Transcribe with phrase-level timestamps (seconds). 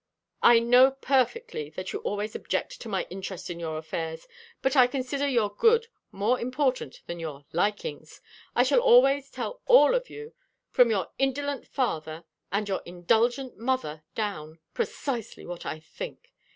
[0.41, 4.27] "I know perfectly that you always object to my interest in your affairs,
[4.63, 8.19] but I consider your good more important than your likings.
[8.55, 10.33] I shall always tell all of you
[10.71, 16.31] from your indolent father and your indulgent mother down precisely what I think.